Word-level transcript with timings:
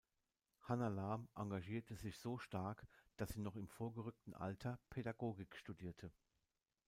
Hanna 0.63 0.87
Lam 0.87 1.27
engagierte 1.35 1.95
sich 1.95 2.17
so 2.17 2.39
stark, 2.39 2.87
dass 3.17 3.33
sie 3.33 3.39
noch 3.39 3.55
im 3.55 3.67
vorgerückten 3.67 4.33
Alter 4.33 4.79
Pädagogik 4.89 5.55
studierte. 5.55 6.11